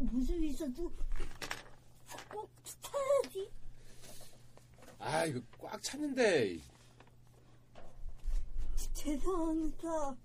[0.00, 0.90] 무슨 있어도
[2.30, 2.50] 꼭
[2.82, 3.50] 타야지.
[4.98, 6.58] 아 이거 꽉 찼는데.
[8.94, 10.16] 죄송합니다.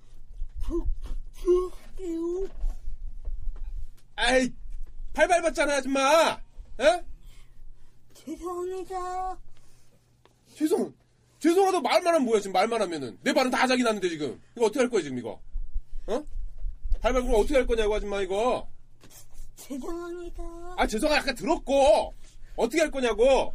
[0.63, 0.85] 부,
[1.33, 2.47] 부게요.
[4.15, 4.49] 아이
[5.13, 6.39] 팔 밟았잖아 아줌마.
[6.79, 7.05] 에?
[8.13, 9.37] 죄송합니다.
[10.55, 10.93] 죄송
[11.39, 14.79] 죄송하다 말만 하면 뭐야 지금 말만 하면은 내 발은 다 자기 났는데 지금 이거 어떻게
[14.79, 15.39] 할 거야 지금 이거?
[16.07, 16.25] 어?
[17.01, 18.67] 발 밟으면 어떻게 할 거냐고 아줌마 이거.
[19.55, 20.43] 죄송합니다.
[20.77, 22.13] 아 죄송하 아까 들었고
[22.55, 23.53] 어떻게 할 거냐고.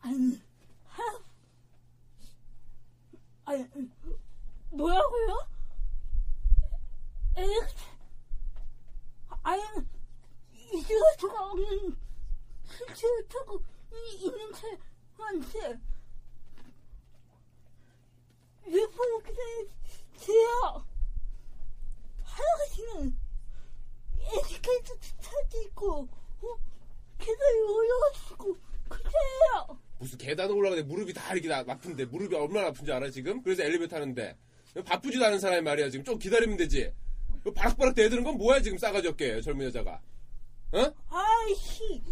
[0.00, 0.40] 아니,
[0.86, 1.02] 하,
[3.46, 3.66] 아니,
[4.70, 5.48] 뭐라고요?
[7.38, 7.44] 에,
[9.42, 9.62] 아니,
[10.72, 11.96] 이주가수가 없는
[12.64, 13.60] 실체를 타고
[13.92, 15.80] 이- 있는 차한테
[18.66, 20.86] 몇 번을 기다려주세요.
[22.22, 23.16] 할아버지는
[24.20, 26.08] 에티켓트 탈때 있고,
[26.42, 26.58] 어?
[27.18, 28.56] 계단에 올라가시고,
[28.88, 29.78] 그래요.
[29.98, 33.42] 무슨 계단을 올라가는데 무릎이 다 이렇게 나- 아픈데 무릎이 얼마나 아픈지 알아 지금?
[33.42, 34.36] 그래서 엘리베이터 타는데
[34.84, 36.92] 바쁘지도 않은 사람이 말이야 지금 좀 기다리면 되지.
[37.54, 40.00] 바락바락 대드는 건 뭐야 지금 싸가지 없게 젊은 여자가.
[40.72, 40.92] 어?
[41.08, 42.02] 아이씨,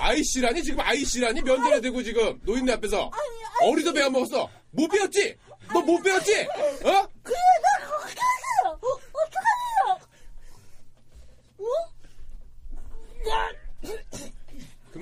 [0.00, 4.50] 아이씨라니 지금 아이씨라니 면전에 대고 지금 노인네 앞에서 아니, 아니, 어리도 배워 먹었어.
[4.72, 5.34] 못 배웠지?
[5.72, 6.32] 너 못 배웠지?
[6.42, 7.08] 어?
[7.22, 8.78] 그래, 나 그거 해요.
[8.82, 8.88] 어,
[9.22, 10.00] 어떡하래요?
[11.58, 11.64] 어?
[13.24, 13.52] 나,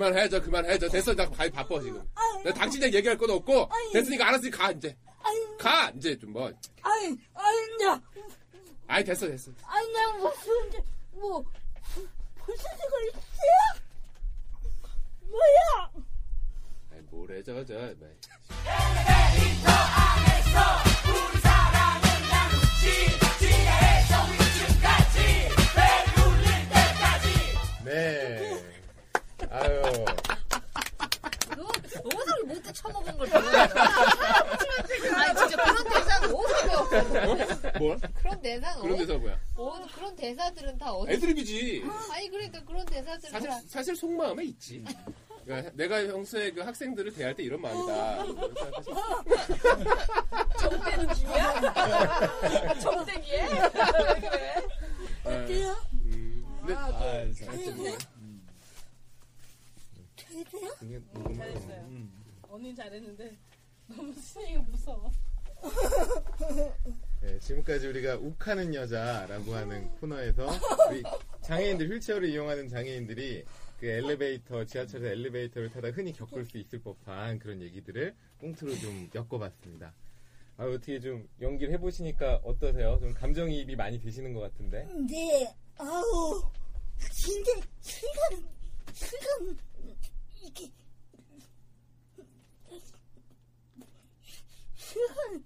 [0.01, 2.01] 그만해줘 그만해줘 됐어 나 가기 바빠 지금.
[2.15, 3.93] 아니, 나 당신이랑 얘기할 건 없고 아니.
[3.93, 6.51] 됐으니까 알았으니 가 이제 아니, 가 이제 좀 뭐.
[6.81, 8.01] 아니, 아니, 나,
[8.87, 9.51] 아이 됐어 됐어.
[9.63, 10.79] 아니, 나 무슨, 이제
[11.11, 11.43] 뭐,
[12.39, 13.81] 볼살가 있어요?
[15.29, 15.91] 뭐야?
[16.93, 17.75] 아이 뭐래 저거 저.
[37.79, 37.97] 뭘?
[38.15, 39.39] 그런 대사는 그런 어디, 데서 뭐야?
[39.55, 41.13] 어, 그런 대사들은 다 어디?
[41.13, 41.83] 애드립이지.
[42.11, 44.83] 아니 그러니까 그런 대사들은 사실 다 사실 속마음에 있지.
[45.45, 48.25] 그러니까 내가 평소에 그 학생들을 대할 때 이런 마음이다.
[50.59, 52.79] 정대는 중이야?
[52.79, 53.47] 정대기에?
[54.19, 54.55] 그래?
[55.23, 55.75] 어때요?
[55.93, 57.51] 음, 근데 아, 아, 되세요?
[57.51, 57.97] 되세요?
[61.37, 61.87] 잘했어요.
[62.49, 63.37] 언니 잘했는데
[63.87, 65.11] 너무 스윙이 무서워.
[67.21, 70.47] 네, 지금까지 우리가 욱하는 여자라고 하는 코너에서
[70.89, 71.03] 우리
[71.41, 73.45] 장애인들 휠체어를 이용하는 장애인들이
[73.79, 79.93] 그 엘리베이터 지하철에서 엘리베이터를 타다 흔히 겪을 수 있을 법한 그런 얘기들을 꽁트로 좀 엮어봤습니다.
[80.57, 82.99] 아, 어떻게 좀 연기를 해보시니까 어떠세요?
[82.99, 84.87] 좀 감정이입이 많이 되시는 것 같은데.
[85.09, 86.43] 네, 아우,
[87.11, 87.51] 진짜
[87.81, 88.47] 시간,
[88.93, 89.57] 시간,
[90.43, 90.71] 이게,
[94.75, 95.43] 시간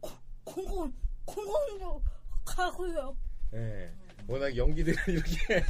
[0.00, 0.10] 고-
[0.44, 0.92] 공공,
[1.24, 2.02] 공공도
[2.44, 3.16] 가고요.
[3.50, 3.92] 네,
[4.26, 5.64] 워낙 연기들을 이렇게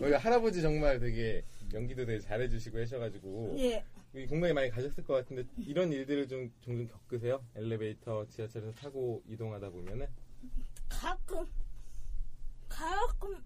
[0.00, 3.84] 우리 할아버지 정말 되게 연기도 되게 잘해주시고 하셔가지고 예,
[4.28, 7.44] 공감이 많이 가셨을 것 같은데 이런 일들을 좀 종종 겪으세요?
[7.54, 10.06] 엘리베이터 지하철에서 타고 이동하다 보면은?
[10.88, 11.46] 가끔,
[12.68, 13.36] 가끔,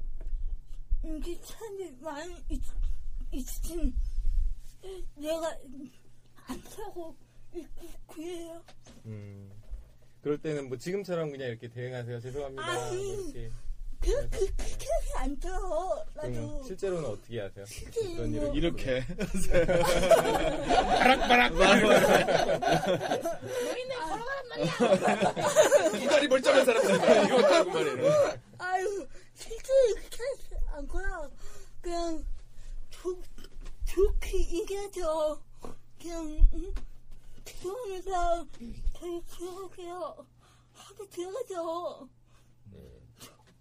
[1.43, 2.62] 사람이 많이 있,
[3.32, 3.93] 있으면
[5.16, 5.48] 내가
[6.46, 7.16] 안 타고
[8.08, 8.62] 그래요.
[9.06, 9.50] 음,
[10.22, 12.20] 그럴 때는 뭐 지금처럼 그냥 이렇게 대응하세요.
[12.20, 12.62] 죄송합니다.
[12.66, 12.96] 아니.
[12.96, 13.50] 뭐 이렇게
[14.00, 15.49] 그, 그, 그렇게 안 쪄.
[16.14, 16.64] 나도.
[16.64, 17.64] 실제로는 어떻게 하세요?
[17.64, 19.04] 어떤 뭐, 일을 이렇게.
[20.99, 21.82] 바락바락 노인네
[23.94, 25.98] 걸어가란 말이야.
[26.02, 26.94] 이 다리 멀쩡한 사람들
[27.26, 28.38] 이거 어떡하고 말이에요.
[28.58, 31.31] 아유, 실제 그렇게 하지 않고요.
[31.81, 32.25] 그냥,
[32.90, 33.22] 좋,
[33.84, 35.40] 좋게 얘기하죠.
[36.00, 36.75] 그냥, 응?
[37.62, 38.47] 들어오면서
[38.94, 40.26] 저희 들어가게요.
[40.73, 42.09] 하게 들어가죠.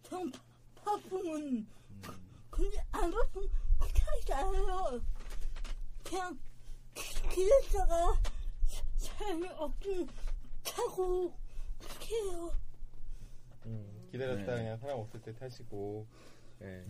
[0.04, 0.32] 전
[0.76, 1.68] 바쁘면,
[2.50, 3.50] 근데 안 바쁘면
[3.80, 5.02] 그렇게 하지 않아요.
[6.04, 6.40] 그냥,
[6.96, 8.22] 기- 기다렸다가
[8.98, 10.08] 사람이 없으면
[10.64, 11.34] 타고,
[11.80, 12.52] 그렇게 해요.
[13.68, 14.64] 음, 기다렸다 네.
[14.64, 16.08] 그냥 사람 없을 때 타시고.
[16.62, 16.84] 네.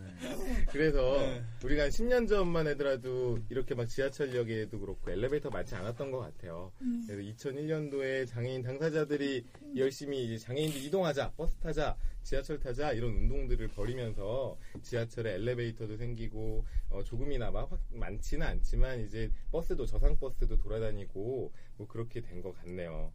[0.71, 1.17] 그래서
[1.63, 6.71] 우리가 한 10년 전만 하더라도 이렇게 막 지하철역에도 그렇고 엘리베이터 많지 않았던 것 같아요.
[7.07, 9.45] 그래서 2001년도에 장애인 당사자들이
[9.77, 17.03] 열심히 이제 장애인들 이동하자, 버스 타자, 지하철 타자 이런 운동들을 벌이면서 지하철에 엘리베이터도 생기고 어,
[17.03, 23.13] 조금이나마 확 많지는 않지만 이제 버스도 저상 버스도 돌아다니고 뭐 그렇게 된 것 같네요.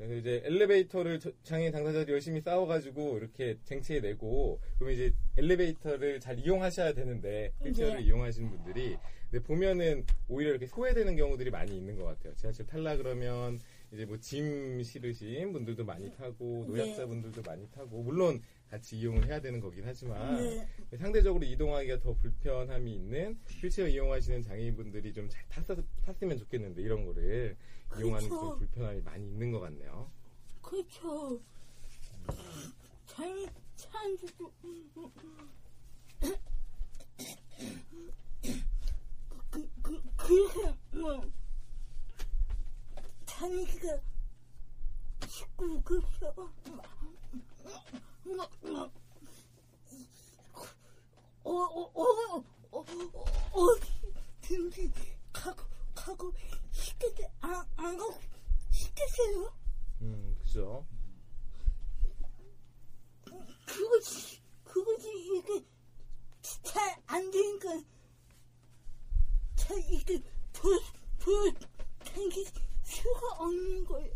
[0.00, 6.94] 그래서 이제 엘리베이터를 저- 장애인 당사자들이 열심히 싸워가지고 이렇게 쟁취해내고 그러면 이제 엘리베이터를 잘 이용하셔야
[6.94, 8.06] 되는데 휠체어를 네.
[8.06, 8.96] 이용하시는 분들이
[9.30, 12.34] 근데 보면은 오히려 이렇게 소외되는 경우들이 많이 있는 것 같아요.
[12.34, 13.60] 지하철 탈라 그러면
[13.92, 19.60] 이제 뭐 짐 실으신 분들도 많이 타고 노약자분들도 많이 타고 물론 같이 이용을 해야 되는
[19.60, 20.36] 거긴 하지만
[20.90, 20.96] 네.
[20.96, 25.44] 상대적으로 이동하기가 더 불편함이 있는 휠체어 이용하시는 장애인분들이 좀 잘
[26.04, 27.56] 탔으면 좋겠는데 이런 거를
[27.98, 28.48] 이용하는 그렇죠.
[28.48, 30.10] 좀 불편함이 많이 있는 것 같네요.
[30.62, 31.40] 그렇죠.
[33.06, 34.52] 잘, 사람들도,
[39.50, 41.20] 그, 그, 그래서, 뭐,
[43.26, 43.98] 다니기가
[45.26, 46.32] 쉽고, 그렇죠.
[46.36, 46.50] 뭐,
[48.62, 48.90] 뭐,
[51.42, 52.04] 어, 어, 어,
[52.70, 52.84] 어, 어,
[53.52, 54.92] 어디든지
[55.32, 55.64] 가고,
[55.94, 56.32] 가고,
[57.00, 58.14] 싶겠지, 안, 안 가고,
[58.70, 59.52] 싶겠어요?
[60.02, 60.86] 음, 그죠.
[63.66, 65.64] 그것이 그것이 이게
[66.62, 67.68] 잘 안 되니까
[69.56, 70.20] 잘 이게
[70.52, 71.52] 보보
[72.04, 72.44] 당길
[72.82, 74.12] 수가 없는 거예요.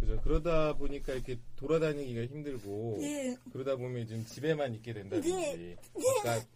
[0.00, 0.20] 그죠.
[0.22, 5.76] 그러다 보니까 이렇게 돌아다니기가 힘들고 네, 그러다 보면 좀 집에만 있게 된다든지 네.
[5.94, 6.46] 그러니까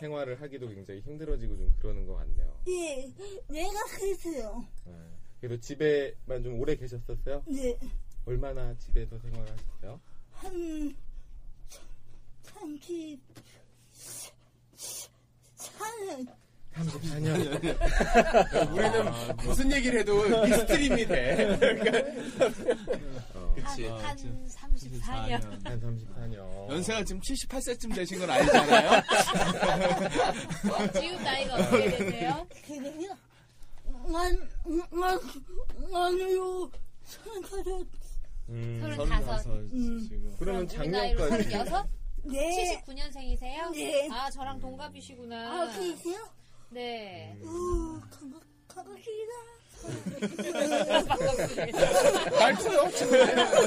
[0.00, 2.56] 생활을 하기도 굉장히 힘들어지고 좀 그러는 것 같네요.
[2.68, 3.10] 예,
[3.48, 4.64] 내가 그랬어요.
[4.86, 4.92] 네.
[5.40, 7.42] 그래도 집에만 좀 오래 계셨었어요?
[7.46, 7.76] 네,
[8.24, 10.00] 얼마나 집에서 생활하셨어요?
[10.32, 10.96] 한
[12.42, 13.20] 삼십
[15.56, 16.26] 사년
[16.72, 17.36] 34년.
[18.72, 19.12] 우리는
[19.44, 21.44] 무슨 얘기를 해도 미스트림이 돼.
[21.44, 21.82] 어, 그치.
[23.90, 25.64] 아, 한 지금 34년.
[25.64, 26.70] 한 34년.
[26.70, 29.02] 연세가 지금 78세쯤 되신 건 아니잖아요?
[31.00, 32.46] 지금 나이가 어떻게 되세요?
[32.66, 33.16] 그래요.
[34.10, 34.48] 난,
[34.90, 35.20] 난,
[35.90, 36.70] 난요,
[37.04, 37.84] 생각하죠.
[38.48, 39.46] 음, 서른다섯.
[39.46, 40.36] 음.
[40.38, 41.86] 그러면 작년까지 36?
[42.24, 42.82] 네.
[42.86, 43.70] 79년생이세요?
[43.72, 44.08] 네.
[44.10, 45.62] 아, 저랑 동갑이시구나.
[45.62, 46.28] 아, 그러세요?
[46.70, 47.36] 네.
[47.42, 49.61] 우, 반갑, 반갑습니다.
[52.38, 52.80] 말투요.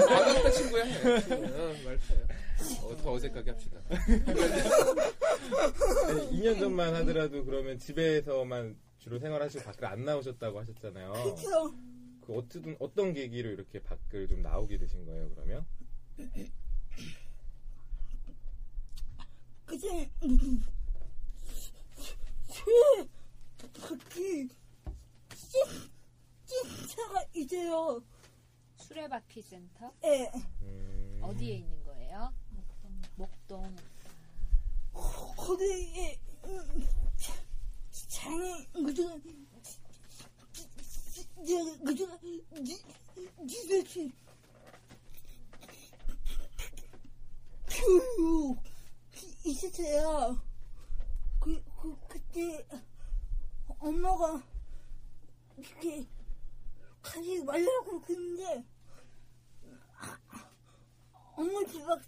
[0.08, 0.84] 반갑다, 친구야.
[0.84, 2.28] 어, 말투요.
[2.84, 3.80] 어, 더 어색하게 합시다.
[6.08, 11.12] 아니, 2년 전만 하더라도 그러면 집에서만 주로 생활하시고 밖을 안 나오셨다고 하셨잖아요.
[11.36, 11.74] 그쵸.
[12.26, 15.30] 그 어떤 어떤 계기로 이렇게 밖을 좀 나오게 되신 거예요?
[15.36, 15.66] 그러면?
[19.66, 20.64] 그때, 음,
[22.48, 22.64] 쇠,
[23.82, 24.48] 바퀴,
[27.46, 28.02] 있어요.
[28.78, 29.92] 수레바퀴 센터?
[30.04, 30.32] 예.
[30.62, 32.34] 음, 어디에 있는 거예요?
[33.16, 33.76] 목동.
[34.94, 36.88] 거기에, 음,
[38.08, 39.20] 장애, 그저,
[41.46, 42.20] 저, 그저,
[43.40, 44.12] 니들이,
[47.70, 48.58] 교육,
[49.46, 50.42] 있었어요.
[51.40, 52.66] 그, 그, 그때,
[53.80, 54.42] 엄마가,
[55.58, 56.06] 이렇게,
[57.06, 58.66] 가지 말라고 그랬는데,
[61.38, 62.02] 엄마 집막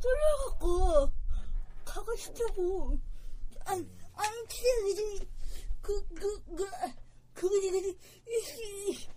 [0.00, 1.10] 쫄려갖고,
[1.84, 2.98] 가고 싶다고.
[3.64, 3.78] 안,
[4.14, 5.26] 안, 그냥,
[5.80, 6.66] 그, 그, 그, 그거,
[7.32, 7.56] 그거,
[8.28, 9.08] 이씨.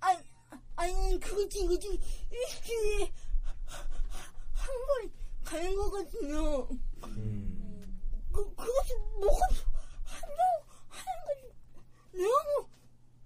[0.00, 0.22] 아니,
[0.76, 2.00] 아니, 그거지, 그거지,
[2.30, 3.12] 이씨.
[4.52, 5.12] 한번
[5.44, 6.68] 가는 거거든요.
[7.04, 8.00] 음,
[8.32, 9.46] 그, 그것이 뭐가
[10.04, 12.68] 한다고 하는 건 너무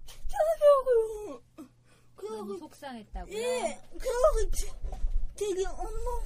[0.05, 1.41] 특별하더라고요.
[2.95, 3.35] 실망했다고요?
[3.37, 3.81] 예,
[4.55, 4.75] 저-
[5.35, 6.21] 되게 엄마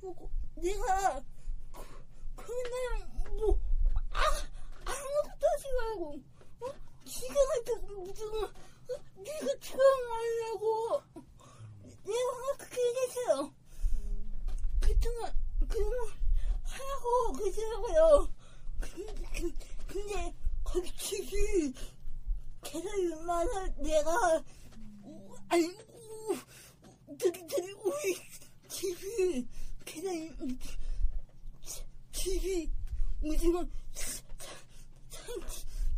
[0.00, 1.20] 보고 내가
[1.72, 1.82] 그-
[2.36, 3.58] 그날 뭐
[4.12, 4.20] 아,
[4.84, 6.20] 아무것도 하지 말고
[6.60, 6.74] 어?
[7.04, 8.52] 지금한테 무슨 어?
[9.16, 11.02] 네가 조용하려고
[12.04, 13.52] 내가 그렇게 얘기했어요.
[14.80, 15.32] 그동안
[15.68, 16.08] 그동안
[16.62, 18.32] 하라고 그러더라고요.
[18.80, 19.52] 근데, 그-
[19.88, 21.72] 근데 거기 집이
[22.62, 24.44] 계단이 많아 내가
[25.04, 28.16] 우- 아니 우- 저기 저기 우리
[28.68, 29.48] 집이
[29.84, 30.30] 계단이
[31.64, 32.70] 지- 집이
[33.22, 33.64] 오징어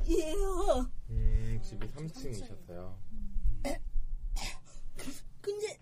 [0.05, 0.91] 상이에요.
[1.11, 2.97] 음, 집이 3층이셨어요.
[5.41, 5.79] 근데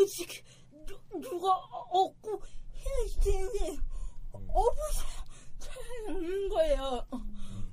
[0.00, 0.34] 그 그거 지금
[0.86, 1.52] 누- 누가
[1.90, 2.42] 없고
[2.74, 3.76] 해야 되는데
[4.32, 5.24] 없어서
[5.58, 7.06] 사람이 없는 거예요.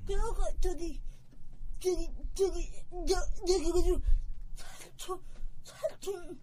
[0.05, 1.01] 그래서 저기
[1.79, 2.71] 저기 저기
[3.07, 3.15] 저
[3.45, 4.01] 저기 그저
[5.63, 6.39] 사촌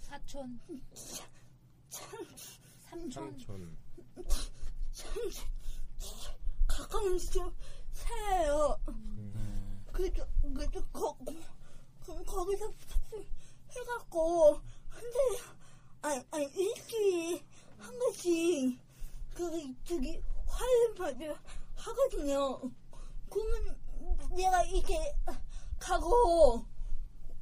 [0.00, 0.82] 사촌
[1.90, 2.26] 사촌,
[2.90, 3.76] 삼촌.
[4.92, 5.44] 삼촌.
[6.66, 7.52] 가까운 데서
[7.92, 8.76] 살아요.
[9.92, 11.16] 그래서 그래서 거,
[12.04, 12.72] 거, 거기서
[13.70, 14.60] 해갖고
[14.90, 15.18] 근데
[16.02, 17.42] 아니 아니 일주일에
[17.78, 18.78] 한 번씩
[19.34, 21.40] 그 저기 화요일 맞아
[21.76, 22.60] 하거든요.
[23.30, 23.76] 그러면
[24.36, 25.14] 내가 이렇게
[25.78, 26.64] 가고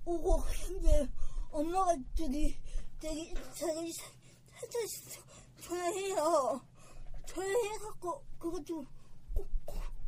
[0.05, 1.09] 오고 근데
[1.51, 2.57] 엄마가 저기
[3.01, 4.83] 저기 저기 살짝
[5.63, 6.61] 전화해요.
[7.27, 8.85] 전화해갖고 그것도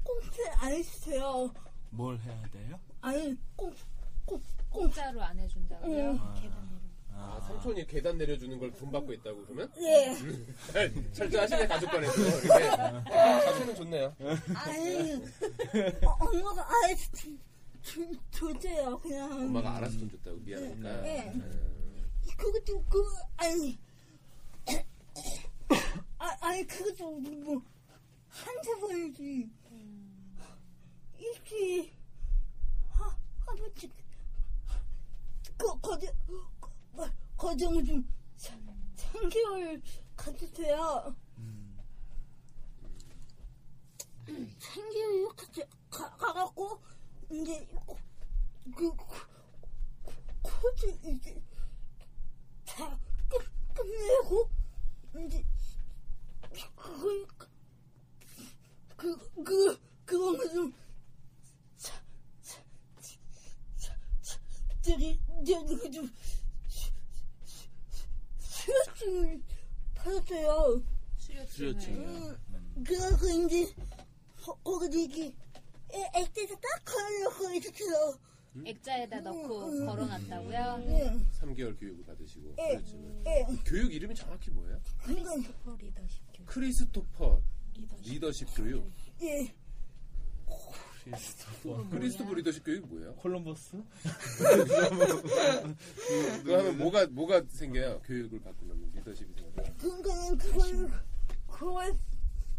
[0.04, 1.52] 꽁꽁꽁 안 했어요.
[1.90, 2.73] 뭘 해야 돼요?
[3.00, 6.10] 아니 꽁꽁꽁 공짜로 안 해준다고요?
[6.12, 6.18] 응.
[7.16, 9.70] 아, 삼촌이 계단 내려주는 걸 돈 받고 있다고 그러면?
[9.78, 10.14] 예.
[11.12, 14.16] 철저하시네 가족관에서 이렇게 자세는 좋네요.
[14.54, 15.14] 아니
[16.04, 16.96] 어, 엄마가 아예
[18.32, 19.30] 줘줘요 그냥.
[19.32, 21.00] 엄마가 알아서 돈 줬다고 미안하니까.
[21.02, 21.30] 네.
[21.34, 22.10] 음.
[22.36, 23.04] 그것도 그
[23.36, 23.78] 아니
[26.18, 27.62] 아 아니 그것도 뭐
[28.28, 29.48] 한세 번이지
[31.18, 31.90] 일주일
[33.56, 33.92] 번씩
[35.56, 36.06] 그 거저
[36.60, 39.80] 거- 거정을 좀 3 개월
[40.16, 41.14] 가주세요.
[44.26, 46.82] 3개월 같이 가 가갖고
[47.30, 47.66] 이제
[48.76, 48.90] 그
[50.42, 51.42] 코드 이제
[52.64, 53.38] 다 끝,
[53.74, 54.50] 끝내고
[55.26, 55.44] 이제
[56.74, 57.26] 그걸
[58.96, 60.74] 그, 그, 그거는 좀
[61.76, 61.92] 차,
[62.42, 62.60] 차,
[63.00, 63.18] 차,
[63.76, 64.40] 차, 차,
[64.82, 66.10] 저기 저기 그좀
[68.38, 69.42] 수료증을
[69.94, 70.82] 받았어요.
[71.18, 71.46] 수료증을.
[71.48, 72.38] 수료증이요.
[72.84, 73.74] 그래서 이제
[75.02, 78.18] 애- 액자에서 딱 걸어놓고 있었어요.
[78.64, 79.86] 액자에다 넣고 음, 음.
[79.86, 80.84] 걸어놨다고요?
[80.86, 82.80] 예, 3개월 교육을 받으시고 예,
[83.26, 83.46] 예.
[83.66, 84.80] 교육 이름이 정확히 뭐예요?
[85.02, 85.32] 그러니까
[86.46, 87.42] 크리스토퍼
[88.04, 88.88] 리더십 교육.
[89.22, 89.52] 예.
[91.90, 93.14] 크리스토퍼 리더십 교육이 뭐예요?
[93.16, 93.82] 콜럼버스?
[96.42, 98.00] 그거 하면 뭐가 뭐가 생겨요?
[98.02, 99.74] 교육을 받고 나면 리더십이 생겨요.
[99.78, 100.90] 그러니까는 그걸
[101.48, 101.98] 그걸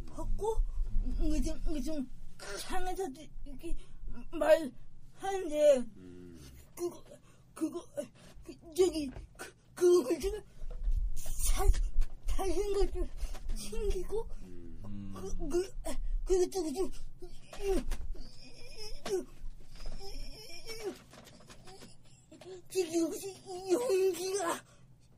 [0.10, 0.58] 받고
[1.22, 2.10] 이좀 이좀
[2.60, 3.08] 장에서
[3.46, 3.75] 이렇게
[4.32, 6.39] 말하는데 음.
[6.75, 7.04] 그거
[7.54, 7.86] 그거
[8.44, 10.32] 그, 저기 그 그걸 좀
[11.48, 11.68] 잘,
[12.27, 13.08] 잘생 것도
[13.56, 15.13] 생기고 음.
[15.15, 15.74] 그, 그,
[16.25, 16.92] 그것도 좀
[22.70, 23.10] 지금
[23.72, 24.62] 용기가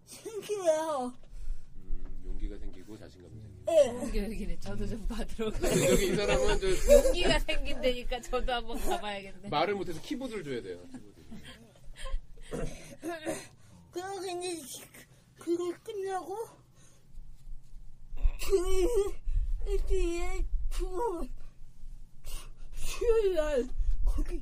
[0.05, 1.13] 생겨요.
[1.77, 3.46] 음, 용기가 생기고 자신감이.
[3.67, 5.62] 여기는 저도 좀 받으러 가요.
[5.62, 6.67] 근데 여기 이 사람은 저
[7.07, 9.50] 용기가 생긴다니까 저도 한번 가봐야겠네.
[9.50, 10.79] 말을 못해서 키보드를 줘야 돼요.
[10.91, 11.17] 키보드.
[13.91, 14.62] 그래서 이제
[15.38, 16.38] 그걸 끝나고
[18.39, 18.88] 주일
[19.67, 21.29] 일주일에 두번
[22.74, 23.67] 수요일 날
[24.05, 24.41] 거기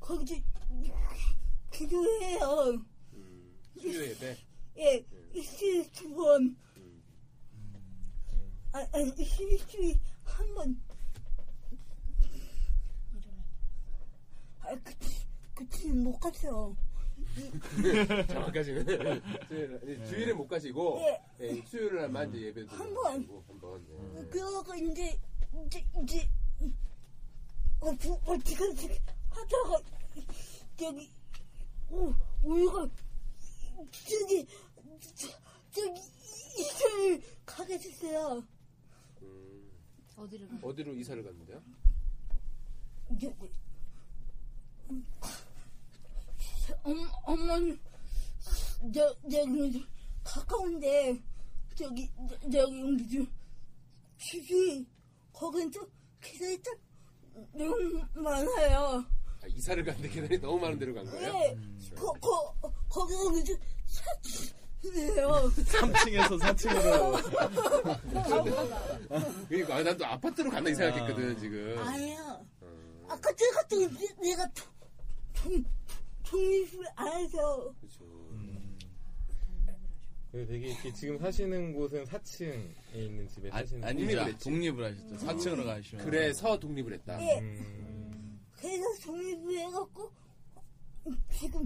[0.00, 0.34] 거기서
[1.72, 2.82] 기도해요.
[3.12, 4.36] 음, 수요 예배.
[4.78, 6.56] 예, 일주일에 두 번.
[8.74, 8.76] 음.
[8.76, 10.80] 아, 아니, 일주일에 한 번.
[14.60, 16.74] 아, 그치, 그치, 못 갔어.
[18.28, 18.84] 정확하시네.
[19.48, 21.20] 수요일, 아니, 주일에 못 가시고 예.
[21.40, 23.28] 예, 수요일 날만 이제 예배 한 번.
[23.48, 23.86] 한번.
[24.16, 24.24] 예.
[24.28, 25.18] 그러고 이제,
[25.66, 26.30] 이제, 이제,
[27.80, 29.82] 어, 부, 어떻게, 어떻게 하다가,
[30.76, 31.10] 저기,
[31.90, 32.86] 오, 우유가,
[33.90, 34.46] 저기,
[35.14, 35.28] 저,
[35.70, 36.00] 저기,
[36.58, 38.42] 이사를 가게 됐어요.
[39.22, 39.70] 음,
[40.16, 40.58] 어디를 가?
[40.62, 41.62] 어디로 이사를 갔는데요?
[43.10, 43.34] 저기,
[47.24, 47.78] 병원
[48.92, 49.84] 저 저기
[50.24, 51.20] 가까운데
[51.74, 53.26] 저기 저- 저기 무슨
[54.18, 54.86] 집이
[55.32, 55.88] 거긴 또
[56.20, 56.76] 계단이 딱
[57.54, 59.04] 너무 많아요.
[59.42, 61.32] 아, 이사를 갔는데 계단이 너무 많은 데로 간 거예요?
[61.34, 62.52] 예, 거, 거,
[62.88, 63.56] 거기가 무슨
[63.86, 64.02] 사
[64.82, 65.50] 치예요.
[65.56, 68.08] 3층에서 4층으로.
[69.48, 71.78] 그러니까 아, 난또 아파트로 간다 이 생각했거든 지금.
[71.78, 72.20] 아니야.
[72.60, 72.76] 어,
[73.08, 74.64] 아까 제가 또 내- 내가 도-
[75.34, 75.64] 종,
[76.24, 78.04] 독립을 안 해서 그렇죠.
[80.30, 84.06] 그 되게 이렇게 지금 사시는 곳은 4층에 있는 집에 아, 사시는 아니죠.
[84.24, 84.38] 독립을.
[84.38, 85.16] 독립을 하셨죠.
[85.26, 86.04] 4층으로 가시면.
[86.04, 87.20] 그래서 독립을 했다.
[87.22, 87.38] 예.
[87.40, 90.12] 음, 그래서 독립을 해갖고
[91.40, 91.64] 지금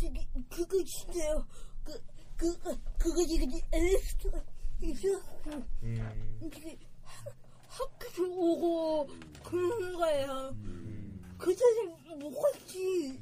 [0.00, 1.46] 저기 그거 있어요.
[1.84, 1.92] 그,
[2.36, 4.42] 그, 그, 그거 지금 엘리베이터가
[4.82, 5.50] 있어갖고
[5.82, 7.34] 음, 이렇게 학-
[7.68, 9.06] 학교에 오고
[9.42, 10.50] 그런 거예요.
[10.54, 11.34] 음.
[11.38, 13.18] 그 전에 못 갔지.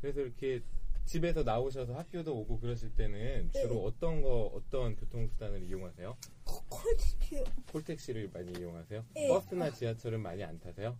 [0.00, 0.62] 그래서 이렇게
[1.04, 3.84] 집에서 나오셔서 학교도 오고 그러실 때는 주로 네.
[3.86, 6.16] 어떤 거 어떤 교통수단을 이용하세요?
[6.44, 7.44] 콜티요.
[7.72, 9.04] 콜택시를 많이 이용하세요?
[9.14, 9.28] 네.
[9.28, 10.96] 버스나 지하철은 많이 안 타세요?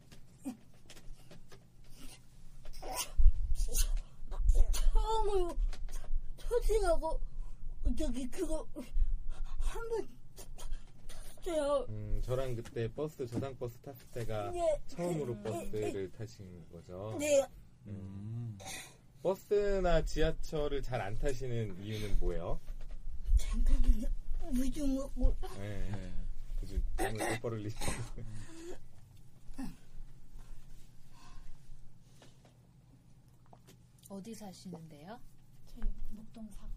[5.10, 5.56] 처음으로
[6.36, 7.20] 초딩하고
[7.98, 8.66] 저기 그거
[9.58, 10.08] 한번
[11.08, 11.86] 탔어요.
[11.88, 14.80] 음, 저랑 그때 버스 저당 버스 탔을 때가 네.
[14.86, 15.42] 처음으로 네.
[15.42, 17.16] 버스를 타신 거죠.
[17.18, 17.44] 네.
[17.86, 18.56] 음.
[19.22, 22.60] 버스나 지하철을 잘 안 타시는 이유는 뭐예요?
[23.36, 24.08] 잠깐만요.
[24.52, 25.36] 물좀 먹고.
[25.58, 25.90] 네.
[25.90, 26.12] 네.
[26.60, 26.76] 그죠.
[26.96, 27.84] 땀을 똑바로 흘리시고.
[34.10, 35.18] 어디 사시는데요?
[35.66, 36.68] 제 목동 사과.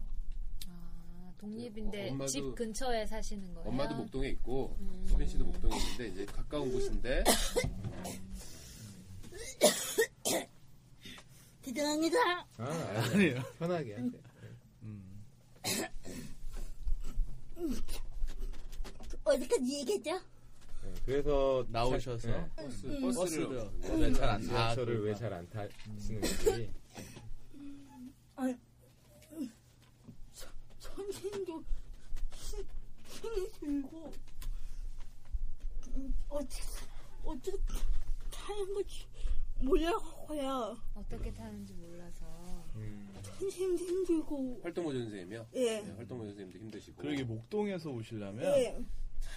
[0.68, 3.68] 아, 독립인데 어, 엄마도- 집 근처에 사시는 거예요?
[3.68, 5.04] 엄마도 목동에 있고 음.
[5.06, 7.24] 수빈 씨도 목동에 있는데 이제 가까운 곳인데
[11.62, 12.16] 대단합니다.
[12.58, 12.64] 아,
[13.12, 13.42] 아니에요.
[13.58, 14.12] 편하게 하세요.
[14.82, 15.24] 음.
[19.24, 20.10] 어디까지 얘기했죠?
[20.12, 20.20] 네,
[21.06, 23.00] 그래서 나오셔서 네, 버스 음.
[23.14, 24.46] 버스를 버스를 왜잘안 타?
[24.46, 26.70] 지하철을 왜 잘 안 타시는지.
[28.36, 28.54] 아니,
[30.32, 31.62] 서- 선생님도
[32.34, 32.66] 힘-
[33.06, 34.12] 힘이 들고
[35.96, 36.62] 음, 어떻게
[37.24, 37.56] 어떻게
[38.32, 39.06] 타는 건지
[39.60, 40.76] 몰라고요.
[40.94, 42.26] 어떻게 타는지 몰라서.
[42.74, 45.46] 음, 선생님도 힘들고 활동보조 선생님이요.
[45.54, 45.80] 예.
[45.80, 47.02] 네, 활동보조 선생님도 힘드시고.
[47.02, 48.84] 그러게 목동에서 오시려면 예.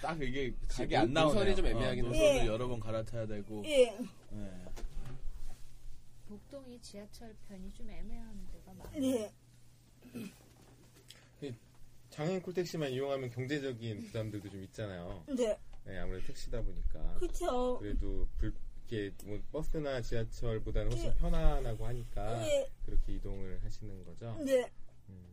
[0.02, 1.34] 딱 이게 각이 안 노- 나오네요.
[1.44, 2.18] 노선이 좀 애매하긴 어, 한데.
[2.18, 2.46] 노선을 예.
[2.46, 3.62] 여러 번 갈아타야 되고.
[3.64, 3.96] 예.
[4.30, 4.64] 네.
[6.28, 9.00] 목동이 지하철 편이 좀 애매한 데가 많아요.
[9.00, 9.32] 네.
[12.10, 15.24] 장애인 콜택시만 이용하면 경제적인 부담들도 좀 있잖아요.
[15.28, 15.58] 네.
[15.84, 17.18] 네, 아무래도 택시다 보니까.
[17.18, 17.78] 그쵸.
[17.78, 18.52] 그래도 불,
[18.90, 21.14] 이렇게 뭐 버스나 지하철보다는 훨씬 예.
[21.14, 22.68] 편안하고 하니까 예.
[22.84, 24.36] 그렇게 이동을 하시는 거죠.
[24.44, 24.70] 네.
[25.10, 25.24] 음.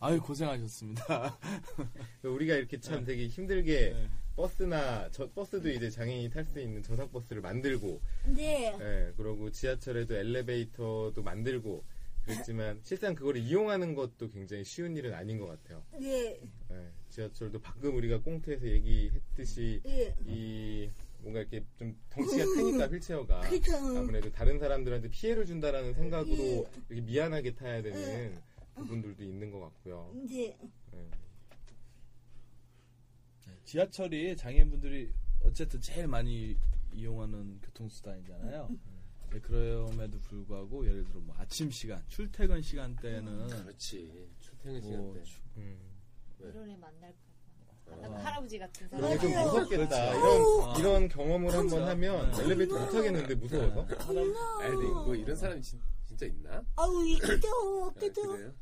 [0.00, 1.38] 아유 고생하셨습니다.
[2.24, 4.10] 우리가 이렇게 참 되게 힘들게 네.
[4.36, 8.00] 버스나 저 버스도 이제 장애인이 탈 수 있는 저상 버스를 만들고,
[8.34, 8.76] 네.
[8.80, 11.84] 예, 그러고 지하철에도 엘리베이터도 만들고
[12.24, 15.82] 그랬지만 실상 그걸 이용하는 것도 굉장히 쉬운 일은 아닌 것 같아요.
[15.98, 16.40] 네.
[16.70, 20.14] 예, 지하철도 방금 우리가 꽁트에서 얘기했듯이 예.
[20.26, 23.72] 이 뭔가 이렇게 좀 덩치가 크니까 휠체어가 그쵸.
[23.76, 26.66] 아무래도 다른 사람들한테 피해를 준다라는 생각으로 예.
[26.88, 28.36] 이렇게 미안하게 타야 되는
[28.76, 30.12] 부분들도 있는 것 같고요.
[30.28, 30.56] 네.
[30.94, 31.10] 예.
[33.72, 35.10] 지하철이 장애인분들이
[35.44, 36.54] 어쨌든 제일 많이
[36.92, 38.68] 이용하는 교통수단이잖아요.
[39.32, 44.28] 네, 그럼에도 불구하고 예를 들어 뭐 아침 시간, 출퇴근 시간대는 그렇지.
[44.40, 45.22] 출퇴근 뭐 시간대.
[45.22, 45.78] 주- 음.
[46.40, 47.16] 이런 애 만날까
[47.86, 47.96] 봐.
[48.18, 48.24] 아.
[48.26, 49.18] 할아버지 같은 사람.
[49.18, 49.46] 좀 맞아요.
[49.46, 49.88] 무섭겠다.
[49.88, 50.18] 그렇죠.
[50.18, 50.78] 이런 아.
[50.78, 51.86] 이런 경험을 한번 그렇죠.
[51.86, 52.42] 하면 네.
[52.44, 53.80] 엘리베이터 못 타겠는데 무서워서.
[54.60, 55.80] 아니 근데 뭐 이런 사람이 진,
[56.16, 56.62] 진짜 있나?
[56.76, 57.48] 아우, 있겠죠.
[57.48, 58.22] 아, 없겠죠.
[58.22, 58.52] 그래요?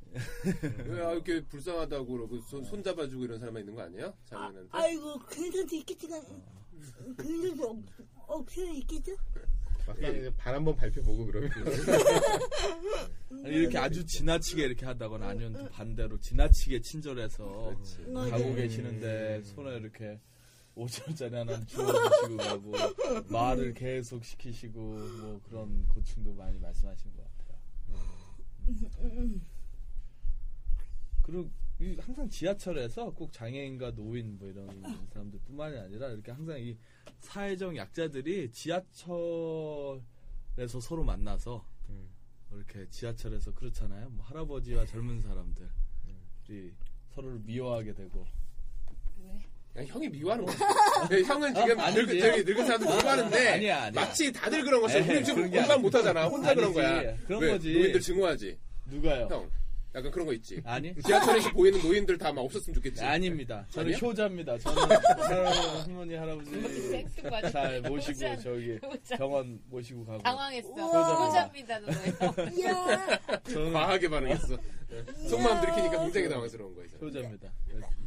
[0.86, 4.14] 왜 아, 이렇게 불쌍하다고 그러고 손, 손 잡아주고 이런 사람만 있는 거 아니에요?
[4.26, 4.68] 장애인한테?
[4.70, 6.22] 아이고, 그런 사람도 있겠지만,
[7.16, 7.78] 그런 사람도 없,
[8.28, 9.12] 없어요, 있겠죠?
[9.86, 11.50] 막상 이제 발 한번 밟혀보고 그러면
[13.44, 17.98] 아니, 이렇게 아주 지나치게 이렇게 하다거나 아니면 또 반대로 지나치게 친절해서 그렇지.
[18.08, 18.30] 맞아요.
[18.30, 20.20] 가고 계시는데 손에 이렇게
[20.76, 22.72] 5천원짜리 하나 주워주시고 가고
[23.28, 27.29] 말을 계속 시키시고 뭐 그런 고충도 많이 말씀하시는 것 같아요.
[31.22, 36.76] 그리고 이 항상 지하철에서 꼭 장애인과 노인 뭐 이런 사람들뿐만이 아니라 이렇게 항상 이
[37.20, 40.00] 사회적 약자들이 지하철에서
[40.80, 42.10] 서로 만나서 음.
[42.52, 44.10] 이렇게 지하철에서 그렇잖아요.
[44.10, 46.74] 뭐 할아버지와 젊은 사람들이
[47.14, 48.26] 서로를 미워하게 되고
[49.74, 49.82] 왜?
[49.82, 50.56] 야, 형이 미워하는 거야.
[51.08, 52.00] 네, 형은 지금 아, 아니지.
[52.06, 53.90] 늙은, 저기 늙은 사람도 미워하는데 아니야, 아니야.
[53.92, 56.26] 마치 다들 그런 것처럼 우리 지금 그런 게 공감 못하잖아.
[56.26, 56.80] 혼자 그런 아니지.
[56.80, 57.16] 거야.
[57.26, 57.50] 그런 왜?
[57.52, 57.72] 거지.
[57.72, 58.58] 노인들 증오하지.
[58.86, 59.28] 누가요?
[59.30, 59.50] 형.
[59.92, 60.60] 약간 그런 거 있지.
[60.64, 60.94] 아니?
[61.02, 63.02] 지하철에서 보이는 노인들 다 막 없었으면 좋겠지.
[63.02, 63.66] 아닙니다.
[63.70, 63.98] 저는 아니야?
[63.98, 64.58] 효자입니다.
[64.58, 64.78] 저는
[65.82, 66.50] 할머니 할아버지.
[67.50, 68.36] 잘 모시고 효자.
[68.36, 69.16] 저기 효자.
[69.16, 70.22] 병원 모시고 가고.
[70.22, 70.68] 당황했어.
[70.68, 71.78] 효자입니다.
[71.80, 74.56] 효자입니다, 저는 과하게 반응했어.
[75.28, 76.72] 속마음 들키니까 굉장히 당황스러운.
[76.86, 76.96] 이제.
[77.00, 77.48] 효자입니다.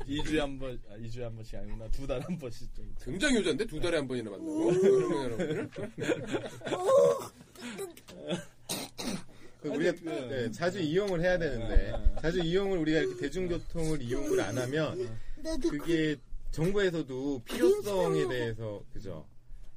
[0.07, 1.87] 2주에 한 번, 아, 2주에 한 번씩 아니구나.
[1.91, 2.95] 두 달에 한 번씩 좀.
[3.03, 4.71] 굉장히 효자인데 두 달에 한 번이나 만나고.
[4.81, 5.69] 그러면 여러분
[9.63, 9.69] 들.
[9.71, 14.57] 그 우리가 그- 네, 자주 이용을 해야 되는데 자주 이용을 우리가 이렇게 대중교통을 이용을 안
[14.57, 15.17] 하면
[15.61, 16.15] 그, 그게
[16.51, 19.25] 정부에서도 필요성에 대해서 그죠?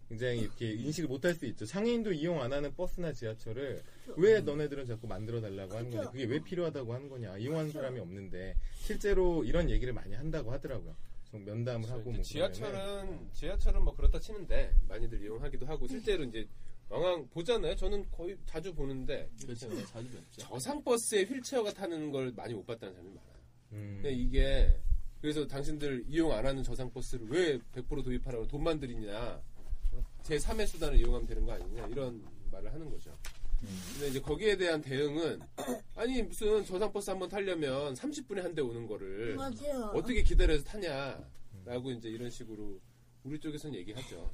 [0.09, 1.66] 굉장히 이렇게 인식을 못할 수 있죠.
[1.66, 3.83] 장애인도 이용 안 하는 버스나 지하철을
[4.16, 6.11] 왜 너네들은 자꾸 만들어 달라고 하는 거냐?
[6.11, 7.37] 그게 왜 필요하다고 하는 거냐?
[7.38, 10.94] 이용하는 사람이 없는데 실제로 이런 얘기를 많이 한다고 하더라고요.
[11.33, 16.46] 좀 면담을 하고 뭐 지하철은 지하철은 뭐 그렇다 치는데 많이들 이용하기도 하고 실제로 이제
[16.88, 17.75] 왕왕 보잖아요.
[17.77, 19.68] 저는 거의 자주 보는데 그렇죠.
[19.87, 20.22] 자주 뵙죠.
[20.49, 23.35] 저상 버스에 휠체어가 타는 걸 많이 못 봤다는 사람이 많아요.
[23.72, 23.92] 음.
[24.03, 24.81] 근데 이게
[25.20, 29.42] 그래서 당신들 이용 안 하는 저상 버스를 왜 100% 도입하라고 돈만 들이냐
[30.22, 32.22] 제 3의 수단을 이용하면 되는 거 아니냐 이런
[32.53, 33.16] 말을 하는 거죠.
[33.94, 35.40] 근데 이제 거기에 대한 대응은
[35.96, 39.90] 아니 무슨 저상 버스 한번 타려면 30분에 한 대 오는 거를 맞아요.
[39.94, 42.79] 어떻게 기다려서 타냐라고 이제 이런 식으로
[43.25, 44.31] 우리 쪽에서는 얘기하죠.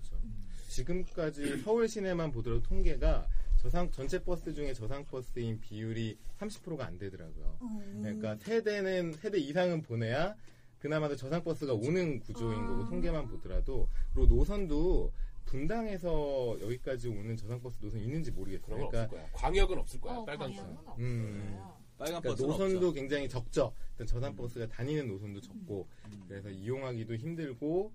[0.72, 7.58] 지금까지 서울 시내만 보더라도 통계가 저상 전체 버스 중에 저상 버스인 비율이 30%가 안 되더라고요.
[7.62, 8.00] 음.
[8.02, 10.34] 그러니까 세대는 세대 이상은 보내야
[10.80, 12.66] 그나마도 저상 버스가 오는 구조인 아.
[12.66, 15.12] 거고 통계만 보더라도 그리고 노선도
[15.44, 18.74] 분당에서 여기까지 오는 저상 버스 노선 있는지 모르겠어요.
[18.74, 19.28] 그러니까 없을 거야.
[19.32, 20.14] 광역은 없을 거야.
[20.16, 20.50] 어, 빨간.
[20.50, 20.96] 없어요.
[20.98, 21.60] 음.
[21.98, 22.92] 빨간 그러니까 노선도 없죠.
[22.92, 23.72] 굉장히 적죠.
[23.92, 26.24] 일단 저상 버스가 다니는 노선도 적고 음.
[26.26, 27.92] 그래서 이용하기도 힘들고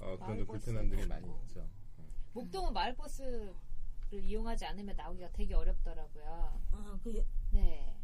[0.00, 1.26] 어, 그런 불편함들이 많이.
[1.26, 1.66] 있죠.
[2.32, 3.54] 목동은 마을버스를
[4.12, 6.60] 이용하지 않으면 나오기가 되게 어렵더라고요.
[6.72, 7.96] 아, 그, 네.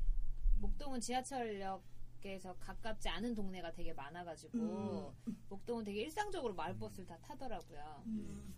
[0.59, 5.15] 목동은 지하철역에서 가깝지 않은 동네가 되게 많아가지고
[5.49, 8.03] 목동은 되게 일상적으로 마을버스를 다 타더라고요.
[8.07, 8.55] 음.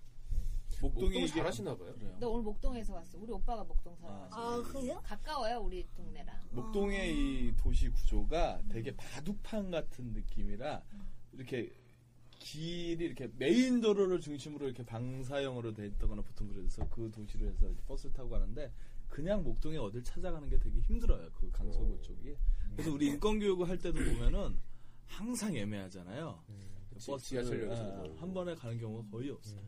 [0.80, 1.92] 목동이 목동 잘하시나 봐요.
[1.94, 2.16] 그래요.
[2.20, 3.18] 나 오늘 목동에서 왔어.
[3.18, 5.00] 우리 오빠가 목동 살아가지고 아, 그래요?
[5.02, 6.48] 가까워요 우리 동네랑.
[6.52, 7.12] 목동의
[7.48, 10.84] 이 도시 구조가 되게 바둑판 같은 느낌이라
[11.32, 11.72] 이렇게
[12.38, 18.12] 길이 이렇게 메인 도로를 중심으로 이렇게 방사형으로 돼 있다거나 보통 그래서 그 도시로 해서 버스를
[18.12, 18.72] 타고 가는데
[19.08, 21.30] 그냥 목동에 어딜 찾아가는 게 되게 힘들어요.
[21.32, 22.02] 그 강서구 오.
[22.02, 22.36] 쪽이.
[22.72, 24.56] 그래서 우리 인권 교육을 할 때도 보면은
[25.06, 26.42] 항상 애매하잖아요.
[26.90, 28.14] 그치, 버스를 지하철역에서도.
[28.16, 29.60] 아, 한 번에 가는 경우가 거의 없어요.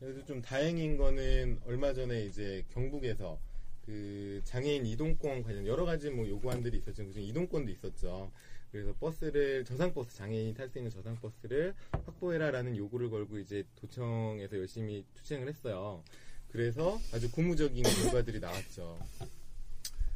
[0.00, 3.38] 그래서 좀 다행인 거는 얼마 전에 이제 경북에서
[3.84, 7.04] 그 장애인 이동권 관련 여러 가지 뭐 요구안들이 있었죠.
[7.06, 8.30] 그중 이동권도 있었죠.
[8.70, 15.04] 그래서 버스를 저상 버스 장애인이 탈수 있는 저상 버스를 확보해라라는 요구를 걸고 이제 도청에서 열심히
[15.14, 16.02] 투쟁을 했어요.
[16.48, 18.98] 그래서 아주 고무적인 결과들이 나왔죠.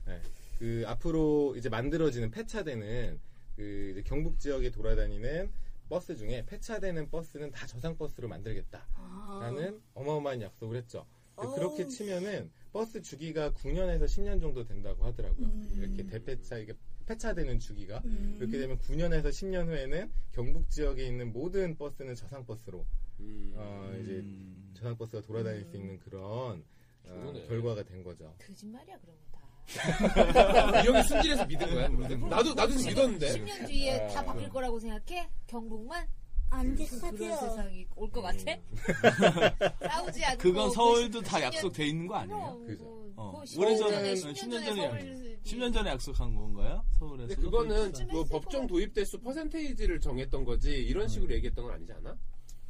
[0.07, 0.21] 네.
[0.59, 3.21] 그 앞으로 이제 만들어지는 폐차되는
[3.57, 5.51] 그 경북 지역에 돌아다니는
[5.89, 8.87] 버스 중에 폐차되는 버스는 다 저상 버스로 만들겠다.
[8.95, 11.07] 아, 라는 어마어마한 약속을 했죠.
[11.37, 11.55] 어우.
[11.55, 15.47] 그렇게 치면은 버스 주기가 9년에서 10년 정도 된다고 하더라고요.
[15.47, 15.71] 음.
[15.77, 16.73] 이렇게 대폐차, 이게
[17.07, 18.01] 폐차되는 주기가.
[18.05, 18.37] 음.
[18.39, 22.87] 그렇게 되면 9년에서 10년 후에는 경북 지역에 있는 모든 버스는 저상 버스로,
[23.21, 23.53] 음.
[23.57, 24.73] 어, 이제 음.
[24.75, 26.65] 저상 버스가 돌아다닐 수 있는 그런
[27.05, 27.45] 어.
[27.49, 28.35] 결과가 된 거죠.
[28.47, 29.43] 거짓말이야 그런 거 다.
[30.83, 31.89] 이 형이 순진해서 믿은 거야.
[32.29, 33.27] 나도 나도 믿었는데.
[33.33, 34.09] 10년 뒤에 아.
[34.09, 35.29] 다 바뀔 거라고 생각해?
[35.47, 36.09] 경북만?
[36.53, 37.37] 안 그런 됐어요.
[37.37, 38.57] 세상이 올 것 같아?
[39.89, 42.63] 싸우지 않고 그건 그 서울도 다 10년 약속돼 있는 거 아니에요?
[42.67, 42.85] 그죠.
[42.85, 43.33] 뭐, 어.
[43.33, 46.85] 그거 10년 우리 전에 저는 10년 전에 10년 전에 서울 10년 전에 약속한 건가요?
[46.99, 47.29] 서울에서?
[47.29, 51.93] 근데 그거는 뭐 법정 것 도입 대수 퍼센테이지를 정했던 거지 이런 식으로 얘기했던 건 아니지
[51.93, 52.17] 않아?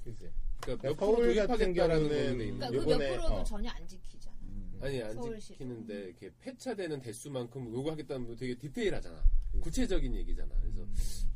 [0.04, 0.30] 그지?
[0.60, 2.70] 그러니까 몇 그러니까 프로 서울 같은 도입하겠다라는 거는 돼 그러니까.
[2.70, 3.44] 그몇 요번에, 프로는 어.
[3.44, 4.36] 전혀 안 지키잖아.
[4.42, 4.78] 음.
[4.82, 5.48] 아니 안 서울시.
[5.48, 9.22] 지키는데 이렇게 폐차되는 대수만큼 요구하겠다는 거 되게 디테일하잖아.
[9.60, 10.54] 구체적인 얘기잖아.
[10.60, 11.31] 그래서 근데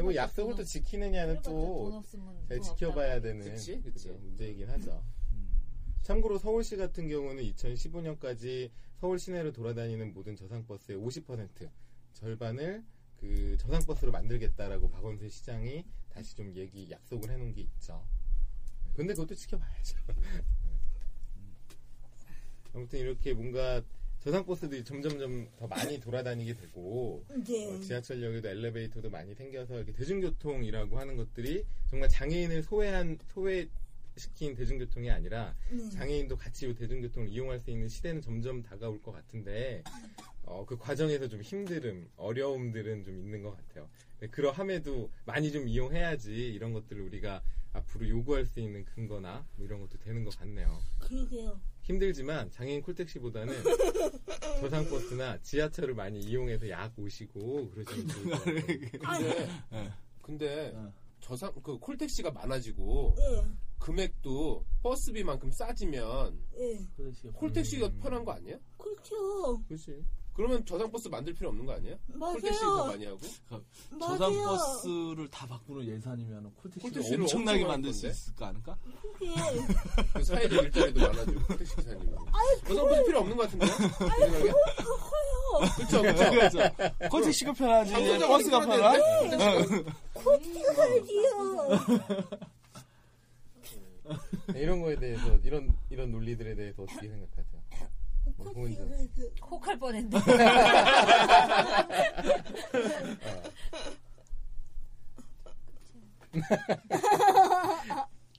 [0.00, 3.20] 뭐 약속을 또 지키느냐는 돈또잘돈 지켜봐야.
[3.20, 4.10] 되는 그치, 그치.
[4.10, 5.04] 문제이긴 하죠.
[5.32, 5.62] 음.
[6.02, 11.68] 참고로 서울시 같은 경우는 2015년까지 서울 시내를 돌아다니는 모든 저상버스의 50%
[12.14, 12.84] 절반을
[13.16, 18.06] 그 저상버스로 만들겠다라고 박원순 시장이 다시 좀 얘기 약속을 해놓은 게 있죠.
[18.94, 19.98] 근데 그것도 지켜봐야죠.
[22.74, 23.82] 아무튼 이렇게 뭔가
[24.24, 27.66] 저상버스들이 점점점 더 많이 돌아다니게 되고 네.
[27.66, 33.68] 어, 지하철역에도 엘리베이터도 많이 생겨서 이렇게 대중교통이라고 하는 것들이 정말 장애인을 소외한 소외
[34.16, 35.88] 시킨 대중교통이 아니라 네.
[35.90, 39.82] 장애인도 같이 이 대중교통을 이용할 수 있는 시대는 점점 다가올 것 같은데
[40.44, 43.88] 어, 그 과정에서 좀 힘듦, 어려움들은 좀 있는 것 같아요.
[44.20, 49.80] 네, 그러함에도 많이 좀 이용해야지 이런 것들을 우리가 앞으로 요구할 수 있는 근거나 뭐 이런
[49.80, 50.78] 것도 되는 것 같네요.
[51.00, 51.58] 그러게요.
[51.92, 53.54] 힘들지만 장애인 콜택시보다는
[54.60, 58.66] 저상버스나 지하철을 많이 이용해서 약 오시고 그러시면 좋을 것 같아요.
[59.02, 59.92] 근데 네.
[60.22, 60.92] 근데 어.
[61.20, 63.44] 저상 그 콜택시가 많아지고 예,
[63.78, 66.78] 금액도 버스비만큼 싸지면 예.
[67.34, 68.56] 콜택시가 편한 거 아니야?
[68.78, 69.62] 그렇죠.
[69.68, 70.04] 그렇지.
[70.34, 71.94] 그러면 저상버스 만들 필요 없는 거 아니야?
[72.18, 72.86] 콜택시 더 맞아요.
[72.92, 73.18] 많이 하고
[73.90, 74.16] 맞아요.
[74.16, 78.78] 저상버스를 다 바꾸는 예산이면 콜택시를 콜택시를 엄청나게 엄청 만들 수 있을까 않을까?
[79.18, 79.30] 그게
[80.14, 82.16] 그 사회적 일자리도 많아지고 콜택시 기사님은
[82.66, 83.66] 저상버스 필요 없는 거 같은데?
[83.66, 84.52] 생각에?
[85.76, 86.58] 그쵸 그쵸 그래서
[87.10, 88.92] 콜택시가 편하지 버스가 편하?
[88.92, 89.84] 편한데?
[90.14, 91.68] 코치가 살지요.
[94.52, 97.51] 네, 이런 거에 대해서 이런 이런 논리들에 대해서 어떻게 생각하세요?
[98.36, 98.88] 부모님.
[98.88, 99.28] 살지요.
[99.42, 100.18] 혹할 뻔했네.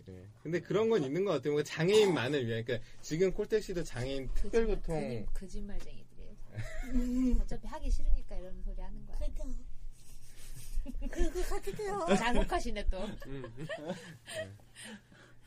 [0.05, 0.27] 네.
[0.41, 1.53] 근데 그런 건 있는 것 같아요.
[1.53, 2.63] 뭔가 장애인만을 위한.
[2.65, 6.35] 그러니까 지금 콜택시도 장애인 특별교통 거짓- 거짓말쟁이들이에요.
[6.93, 9.17] 음, 어차피 하기 싫으니까 이런 소리 하는 거야.
[9.17, 9.55] 그렇죠.
[11.09, 12.05] 그거 같으세요.
[12.17, 12.97] 잔혹하시네 또.
[13.27, 13.53] 음.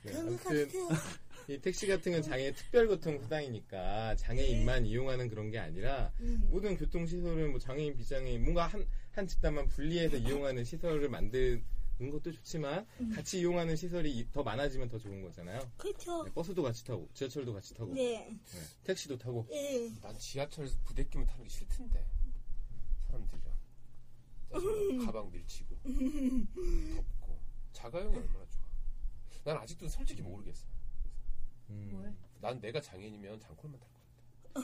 [0.02, 0.88] 네, 그거 아무튼 같으세요.
[1.48, 7.06] 이 택시 같은 건 장애인 특별교통 수단이니까 장애인만 이용하는 그런 게 아니라 음, 모든 교통
[7.06, 11.62] 시설은 뭐 장애인, 비장애인 뭔가 한, 한 집단만 분리해서 이용하는 시설을 만드는
[12.10, 15.60] 것도 좋지만 같이 이용하는 시설이 이- 더 많아지면 더 좋은 거잖아요.
[15.76, 16.24] 그렇죠.
[16.24, 18.28] 네, 버스도 같이 타고 지하철도 같이 타고 네.
[18.28, 18.38] 네,
[18.82, 19.88] 택시도 타고 예.
[20.02, 22.04] 난 지하철 부대끼면 타는 게 싫던데
[23.06, 23.54] 사람들이랑
[24.50, 25.04] 짜증나.
[25.04, 27.38] 가방 밀치고 덥고
[27.72, 28.64] 자가용이 얼마나 좋아
[29.44, 30.64] 난 아직도 솔직히 모르겠어
[31.70, 31.88] 음.
[31.92, 32.14] 뭘?
[32.40, 33.88] 난 내가 장애인이면 장콜만 탈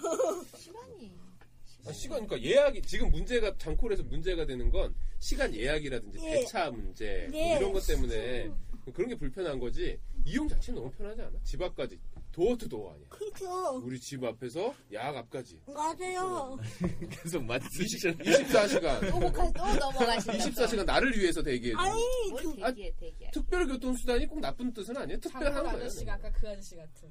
[0.00, 1.18] 거야 시간이.
[1.84, 6.30] 아, 시간 그러니까 예약이 지금 문제가 장콜에서 문제가 되는 건 시간 예약이라든지 예.
[6.30, 7.56] 배차 문제 뭐 네.
[7.56, 8.50] 이런 것 때문에
[8.94, 11.32] 그런 게 불편한 거지 이용 자체는 너무 편하지 않아?
[11.42, 11.98] 집 앞까지
[12.32, 13.76] 도어 투 도어 아니야 그렇죠.
[13.84, 16.56] 우리 집 앞에서 약 앞까지 맞아요.
[17.10, 18.18] 계속 맞으시잖아요.
[18.18, 20.38] 24시간 또 욱할 또 넘어가시네.
[20.38, 23.30] 24시간 나를 위해서 대기해 줘 아니, 뭘 그, 대기해 대기해.
[23.32, 25.20] 특별교통수단이 꼭 나쁜 뜻은 아니에요.
[25.20, 25.86] 특별한 장콜 거예요.
[25.86, 27.08] 아저씨가 아까 그 아저씨 같은.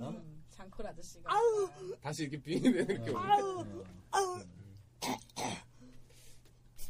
[0.00, 0.08] 어?
[0.10, 1.32] 음, 장콜 아저씨가.
[1.32, 1.68] 아우.
[2.00, 3.16] 다시 이렇게 빙의되는 경우.
[3.18, 3.64] 아우,
[4.10, 4.40] 아우.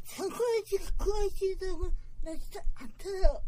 [0.05, 1.91] 장거리 지금 그 아저씨라고
[2.23, 3.41] 나 진짜 안 타요.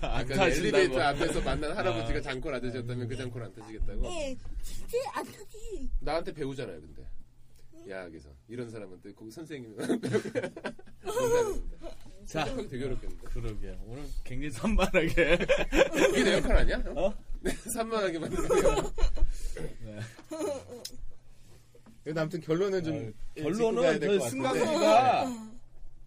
[0.00, 0.44] 아까 타신다고.
[0.44, 4.04] 엘리베이터 앞에서 만난 할아버지가 장콜 아저씨였다면 그 장콜 안 타시겠다고?
[4.06, 5.90] 예, 진짜 안 타지.
[6.00, 7.06] 나한테 배우잖아요, 근데.
[7.88, 8.28] 야학에서.
[8.48, 9.76] 이런 사람한테 그 선생님은
[11.04, 11.88] 농담입니다.
[12.26, 13.28] 자, 되게 어렵겠는데.
[13.28, 15.38] 그러게 오늘 굉장히 산만하게.
[16.10, 16.82] 이게 내 역할 아니야?
[16.88, 17.06] 어?
[17.06, 17.14] 어?
[17.40, 18.92] 네, 산만하게 만드는 거.
[22.02, 24.18] 그래도 아무튼 결론은 좀 가야 결론은 같은데.
[24.30, 25.55] 승강기가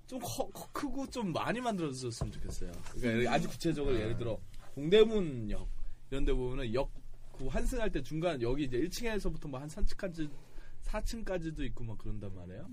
[0.09, 2.71] 좀 커, 커- 크고 좀 많이 만들어졌으면 좋겠어요.
[2.99, 4.39] 그러니까 아주 구체적으로 예를 들어
[4.73, 5.69] 동대문역
[6.11, 6.89] 이런 데 보면은 역
[7.39, 10.29] 그 환승할 때 중간 여기 이제 1층에서부터 뭐 한 3층까지
[10.83, 12.69] 4층까지도 있고 막 그런단 말이에요.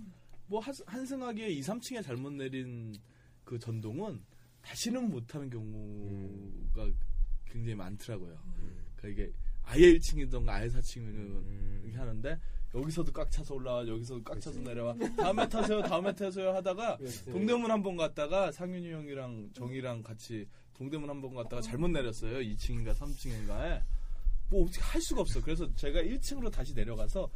[0.49, 2.93] 뭐 한- 한승하기에 2, 3층에 잘못 내린
[3.45, 4.25] 그 전동은
[4.63, 6.91] 다시는 못 타는 경우가
[7.45, 8.37] 굉장히 많더라고요.
[8.97, 11.81] 그러니까 이게 아예 1층이던가 아예 4층이면 음.
[11.85, 12.41] 이렇게 하는데
[12.77, 14.95] 여기서도 꽉 차서 올라와 여기서도 꽉 차서 내려와.
[15.17, 16.99] 다음에 타세요 다음에 타세요 하다가
[17.31, 22.39] 동대문 한 번 갔다가 상윤이 형이랑 정이랑 같이 동대문 한 번 갔다가 잘못 내렸어요.
[22.41, 23.81] 2층인가 3층인가에.
[24.51, 27.29] 뭐 어떻게 할 수가 없어 그래서 제가 1층으로 다시 내려가서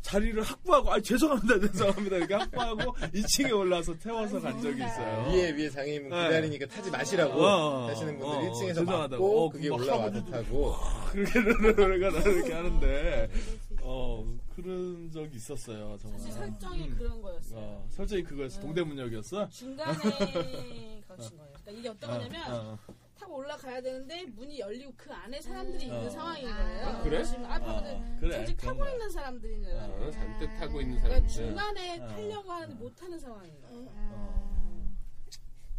[0.00, 1.58] 자리를 확보하고 아 죄송합니다.
[1.72, 2.16] 죄송합니다.
[2.16, 5.30] 이렇게 확보하고 2층에 올라서 태워서 간 적이 있어요.
[5.32, 6.08] 위에 위에 장애인 네.
[6.08, 9.10] 기다리니까 타지 마시라고 어, 하시는 분들 어, 1층에서 죄송하다고.
[9.10, 10.74] 맞고 어, 그게 막 올라와서 타고.
[11.12, 13.30] 그렇게 이렇게 이렇게 하는데
[13.82, 14.24] 어
[14.62, 16.96] 그런 적이 있었어요 정말 사실 설정이 음.
[16.98, 17.60] 그런 거였어요.
[17.60, 19.92] 어, 설정이 그거였어 동대문역이었어 중간에
[21.06, 21.52] 거친 거예요.
[21.62, 22.78] 그러니까 이게 어떤 거냐면 어,
[23.16, 25.94] 타고 올라가야 되는데 문이 열리고 그 안에 사람들이 어.
[25.94, 26.86] 있는 상황인 거예요.
[26.86, 27.22] 아, 그래?
[27.24, 28.92] 지금 앞으로는 어, 그래 그런 타고 거야.
[28.92, 31.28] 있는 사람들이 있는 어, 어, 잔뜩 타고 있는 그러니까 사람들.
[31.28, 32.08] 중간에 어.
[32.08, 33.86] 타려고 하는데 못 타는 상황인 거예요.
[33.94, 34.98] 어.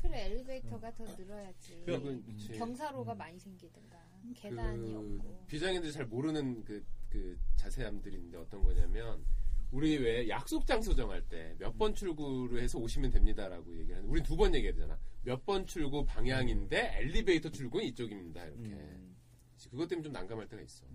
[0.01, 1.83] 그래 엘리베이터가 더 늘어야지.
[1.85, 2.17] 그리고.
[2.57, 3.97] 경사로가 많이 생기든가
[4.36, 5.45] 계단이 그 없고.
[5.47, 9.23] 비장애인들이 잘 모르는 그, 그 자세함들이 있는데 어떤 거냐면
[9.71, 14.53] 우리 왜 약속 장소 정할 때 몇 번 출구로 해서 오시면 됩니다라고 얘기하는 우리 두번
[14.55, 14.97] 얘기해야 되잖아.
[15.23, 18.69] 몇 번 출구 방향인데 엘리베이터 출구는 이쪽입니다 이렇게.
[18.73, 19.15] 음.
[19.69, 20.86] 그것 때문에 좀 난감할 때가 있어.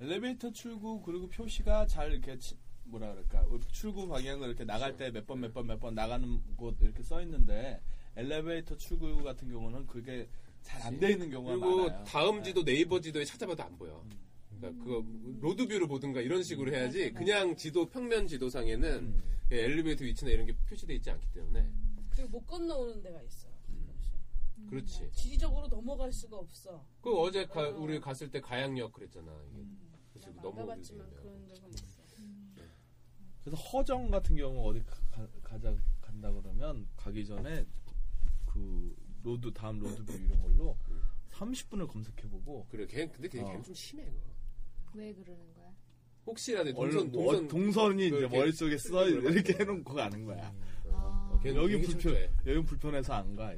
[0.00, 3.46] 엘리베이터 출구 그리고 표시가 잘 이렇게 치- 뭐라 그럴까?
[3.70, 7.22] 출구 방향을 이렇게 나갈 때 몇 번 몇 번 몇 번 나가는 곳 이렇게 써
[7.22, 7.80] 있는데
[8.16, 10.28] 엘리베이터 출구 같은 경우는 그게
[10.62, 12.04] 잘 안 돼 있는 경우가 그리고 많아요.
[12.04, 12.42] 다음 네.
[12.44, 14.04] 지도 네이버 지도에 찾아봐도 안 보여
[14.60, 15.04] 그러니까 그거
[15.40, 19.22] 로드뷰를 보든가 이런 식으로 해야지 그냥 지도 평면 지도상에는 음.
[19.50, 21.68] 엘리베이터 위치나 이런 게 표시되어 있지 않기 때문에
[22.10, 23.16] 그리고 못 건너오는 데가.
[23.18, 23.48] 가끔씩.
[24.68, 25.10] 그렇지.
[25.12, 26.84] 지리적으로 넘어갈 수가 없어.
[27.00, 29.30] 그 어제 가- 우리 갔을 때 가양역 그랬잖아.
[29.52, 29.64] 이게
[30.12, 31.22] 그래서 안 넘어오기 가봤지만 때문에.
[31.22, 32.02] 그런 데가 있어.
[33.44, 37.66] 그래서 허정 같은 경우 어디 가, 가 자 간다 그러면 가기 전에
[38.46, 40.76] 그 로드 다음 로드뷰 이런 걸로
[41.30, 43.46] 30분을 검색해보고 그래, 걔 근데 걔, 어.
[43.46, 44.04] 걔는 좀 심해.
[44.04, 44.18] 그거.
[44.94, 45.72] 왜 그러는 거야?
[46.26, 50.54] 혹시라도 얼른 동선 뭐 동선 동선이 이제 그렇게 머릿속에 써 이렇게 해놓고 가는 거야.
[50.92, 52.30] 아, 걔는 여기 불편 철저해.
[52.46, 53.52] 여기 불편해서 안 가.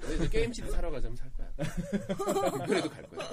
[0.00, 1.50] 근데 이제 게임 CD 사러 가자면 살 거야.
[1.56, 3.30] 불편해도 갈 거야.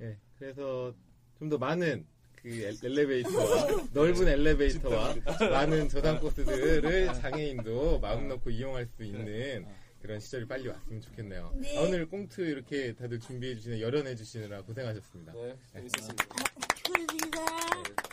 [0.00, 0.94] 예, 그래서
[1.38, 2.06] 좀 더 많은
[2.42, 5.14] 그 엘- 엘리베이터와 넓은 엘리베이터와
[5.50, 9.64] 많은 저장 코스들을 장애인도 마음 놓고 이용할 수 있는
[10.00, 11.52] 그런 시절이 빨리 왔으면 좋겠네요.
[11.56, 11.78] 네.
[11.78, 15.32] 아, 오늘 꽁트 이렇게 다들 준비해 주시는 열연해 주시느라 고생하셨습니다.
[15.32, 16.24] 네, 재밌었습니다.
[16.84, 17.40] 수고하셨습니다.
[17.44, 18.11] 네.